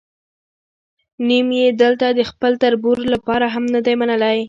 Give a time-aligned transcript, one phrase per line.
[1.27, 4.37] نیم یې دلته د خپل تربور لپاره هم نه دی منلی.